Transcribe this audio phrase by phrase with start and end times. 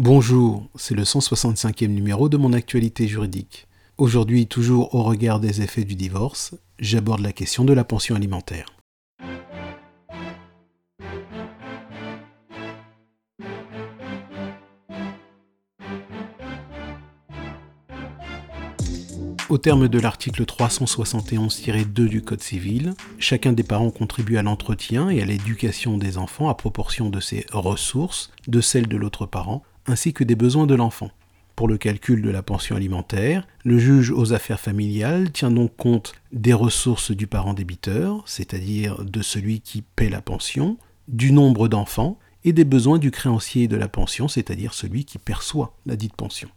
[0.00, 3.66] Bonjour, c'est le 165e numéro de mon actualité juridique.
[3.96, 8.66] Aujourd'hui, toujours au regard des effets du divorce, j'aborde la question de la pension alimentaire.
[19.48, 25.20] Au terme de l'article 371-2 du Code civil, chacun des parents contribue à l'entretien et
[25.22, 30.12] à l'éducation des enfants à proportion de ses ressources, de celles de l'autre parent, ainsi
[30.12, 31.10] que des besoins de l'enfant.
[31.56, 36.12] Pour le calcul de la pension alimentaire, le juge aux affaires familiales tient donc compte
[36.30, 40.76] des ressources du parent débiteur, c'est-à-dire de celui qui paie la pension,
[41.08, 45.74] du nombre d'enfants et des besoins du créancier de la pension, c'est-à-dire celui qui perçoit
[45.84, 46.48] la dite pension.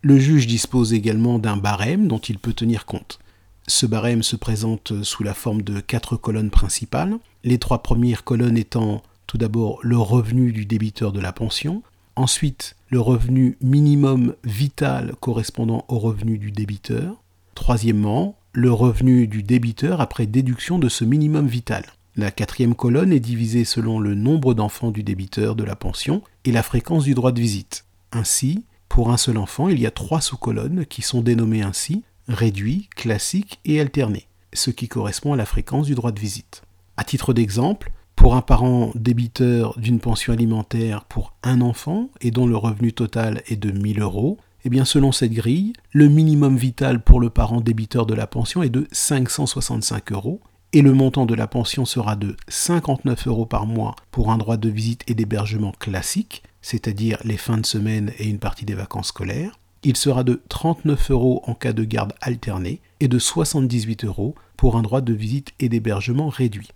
[0.00, 3.18] Le juge dispose également d'un barème dont il peut tenir compte.
[3.66, 8.56] Ce barème se présente sous la forme de quatre colonnes principales, les trois premières colonnes
[8.56, 11.82] étant tout d'abord le revenu du débiteur de la pension,
[12.16, 17.22] Ensuite, le revenu minimum vital correspondant au revenu du débiteur.
[17.54, 21.84] Troisièmement, le revenu du débiteur après déduction de ce minimum vital.
[22.16, 26.52] La quatrième colonne est divisée selon le nombre d'enfants du débiteur de la pension et
[26.52, 27.84] la fréquence du droit de visite.
[28.12, 32.88] Ainsi, pour un seul enfant, il y a trois sous-colonnes qui sont dénommées ainsi réduit,
[32.96, 36.62] classique et alterné, ce qui correspond à la fréquence du droit de visite.
[36.96, 42.46] À titre d'exemple, pour un parent débiteur d'une pension alimentaire pour un enfant et dont
[42.46, 47.00] le revenu total est de 1000 euros, eh bien selon cette grille, le minimum vital
[47.00, 50.40] pour le parent débiteur de la pension est de 565 euros
[50.72, 54.56] et le montant de la pension sera de 59 euros par mois pour un droit
[54.56, 59.08] de visite et d'hébergement classique, c'est-à-dire les fins de semaine et une partie des vacances
[59.08, 59.58] scolaires.
[59.84, 64.76] Il sera de 39 euros en cas de garde alternée et de 78 euros pour
[64.76, 66.70] un droit de visite et d'hébergement réduit.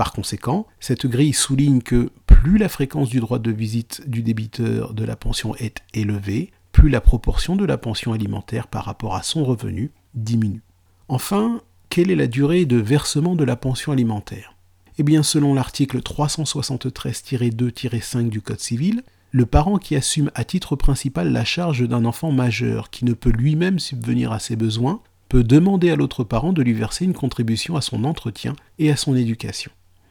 [0.00, 4.94] Par conséquent, cette grille souligne que plus la fréquence du droit de visite du débiteur
[4.94, 9.22] de la pension est élevée, plus la proportion de la pension alimentaire par rapport à
[9.22, 10.62] son revenu diminue.
[11.08, 14.56] Enfin, quelle est la durée de versement de la pension alimentaire?
[14.96, 19.02] Eh bien, selon l'article 373-2-5 du Code civil,
[19.32, 23.28] le parent qui assume à titre principal la charge d'un enfant majeur qui ne peut
[23.28, 27.76] lui-même subvenir à ses besoins peut demander à l'autre parent de lui verser une contribution
[27.76, 29.70] à son entretien et à son éducation.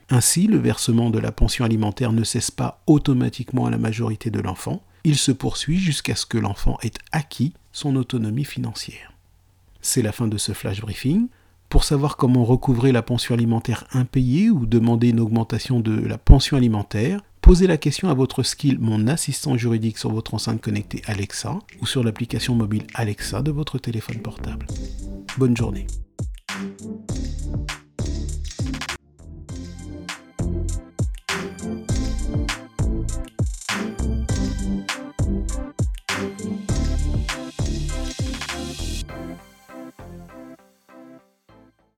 [0.09, 4.40] Ainsi, le versement de la pension alimentaire ne cesse pas automatiquement à la majorité de
[4.40, 9.14] l'enfant, il se poursuit jusqu'à ce que l'enfant ait acquis son autonomie financière.
[9.81, 11.28] C'est la fin de ce flash briefing.
[11.70, 16.58] Pour savoir comment recouvrer la pension alimentaire impayée ou demander une augmentation de la pension
[16.58, 21.59] alimentaire, posez la question à votre skill Mon assistant juridique sur votre enceinte connectée Alexa
[21.80, 24.66] ou sur l'application mobile Alexa de votre téléphone portable.
[25.38, 25.86] Bonne journée.